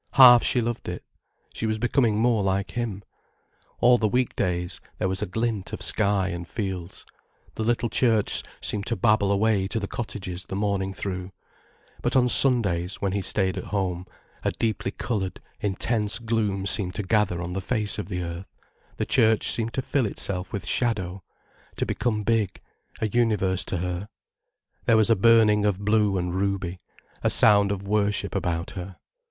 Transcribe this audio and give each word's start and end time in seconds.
Half 0.13 0.43
she 0.43 0.61
loved 0.61 0.89
it. 0.89 1.03
She 1.53 1.67
was 1.67 1.77
becoming 1.77 2.17
more 2.17 2.41
like 2.41 2.71
him. 2.71 3.03
All 3.81 3.99
the 3.99 4.07
week 4.07 4.35
days, 4.35 4.81
there 4.97 5.07
was 5.07 5.21
a 5.21 5.27
glint 5.27 5.73
of 5.73 5.81
sky 5.83 6.29
and 6.29 6.47
fields, 6.47 7.05
the 7.53 7.61
little 7.61 7.87
church 7.87 8.41
seemed 8.63 8.87
to 8.87 8.95
babble 8.95 9.31
away 9.31 9.67
to 9.67 9.79
the 9.79 9.87
cottages 9.87 10.45
the 10.45 10.55
morning 10.55 10.91
through. 10.91 11.31
But 12.01 12.15
on 12.15 12.29
Sundays, 12.29 12.95
when 12.95 13.11
he 13.11 13.21
stayed 13.21 13.59
at 13.59 13.65
home, 13.65 14.07
a 14.43 14.49
deeply 14.49 14.89
coloured, 14.89 15.39
intense 15.59 16.17
gloom 16.17 16.65
seemed 16.65 16.95
to 16.95 17.03
gather 17.03 17.39
on 17.39 17.53
the 17.53 17.61
face 17.61 17.99
of 17.99 18.07
the 18.09 18.23
earth, 18.23 18.49
the 18.97 19.05
church 19.05 19.49
seemed 19.51 19.75
to 19.75 19.83
fill 19.83 20.07
itself 20.07 20.51
with 20.51 20.65
shadow, 20.65 21.21
to 21.75 21.85
become 21.85 22.23
big, 22.23 22.59
a 23.01 23.07
universe 23.09 23.63
to 23.65 23.77
her, 23.77 24.09
there 24.85 24.97
was 24.97 25.11
a 25.11 25.15
burning 25.15 25.63
of 25.63 25.85
blue 25.85 26.17
and 26.17 26.33
ruby, 26.33 26.79
a 27.21 27.29
sound 27.29 27.71
of 27.71 27.87
worship 27.87 28.33
about 28.33 28.71
her. 28.71 28.95